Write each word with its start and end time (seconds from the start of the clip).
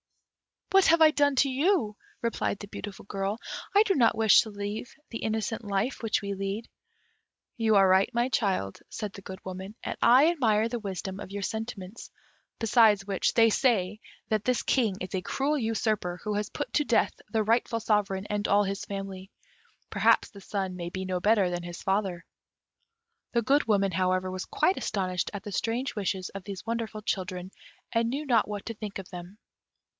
"What 0.71 0.85
have 0.85 1.01
I 1.01 1.11
done 1.11 1.35
to 1.35 1.49
you," 1.49 1.95
replied 2.23 2.57
the 2.59 2.67
beautiful 2.67 3.03
girl. 3.05 3.37
"I 3.75 3.83
do 3.83 3.93
not 3.93 4.17
wish 4.17 4.41
to 4.41 4.49
leave 4.49 4.95
the 5.11 5.19
innocent 5.19 5.63
life 5.65 6.01
which 6.01 6.23
we 6.23 6.33
lead." 6.33 6.69
"You 7.57 7.75
are 7.75 7.87
right, 7.87 8.09
my 8.13 8.29
child," 8.29 8.79
said 8.89 9.13
the 9.13 9.21
Good 9.21 9.43
Woman, 9.45 9.75
"and 9.83 9.95
I 10.01 10.31
admire 10.31 10.69
the 10.69 10.79
wisdom 10.79 11.19
of 11.19 11.29
your 11.29 11.43
sentiments; 11.43 12.09
besides 12.57 13.05
which, 13.05 13.33
they 13.35 13.49
say 13.51 13.99
that 14.29 14.43
this 14.45 14.63
King 14.63 14.95
is 15.01 15.13
a 15.13 15.21
cruel 15.21 15.57
usurper, 15.57 16.19
who 16.23 16.33
has 16.33 16.49
put 16.49 16.71
to 16.73 16.85
death 16.85 17.13
the 17.31 17.43
rightful 17.43 17.81
sovereign 17.81 18.25
and 18.29 18.47
all 18.47 18.63
his 18.63 18.85
family: 18.85 19.29
perhaps 19.91 20.29
the 20.29 20.41
son 20.41 20.75
may 20.77 20.89
be 20.89 21.05
no 21.05 21.19
better 21.19 21.51
than 21.51 21.63
his 21.63 21.83
father." 21.83 22.25
The 23.33 23.43
Good 23.43 23.65
Woman, 23.67 23.91
however, 23.91 24.31
was 24.31 24.45
quite 24.45 24.77
astonished 24.77 25.29
at 25.33 25.43
the 25.43 25.51
strange 25.51 25.95
wishes 25.95 26.29
of 26.29 26.43
these 26.45 26.65
wonderful 26.65 27.03
children, 27.03 27.51
and 27.91 28.09
knew 28.09 28.25
not 28.25 28.47
what 28.47 28.65
to 28.67 28.73
think 28.73 28.97
of 28.97 29.09
them. 29.09 29.37